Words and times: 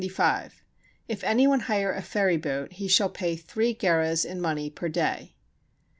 If 1.07 1.23
any 1.23 1.45
one 1.45 1.59
hire 1.69 1.93
a 1.93 2.01
ferryboat, 2.01 2.71
he 2.73 2.87
shall 2.87 3.07
pay 3.07 3.35
three 3.35 3.75
gerahs 3.75 4.25
in 4.25 4.41
money 4.41 4.71
per 4.71 4.89
day. 4.89 5.35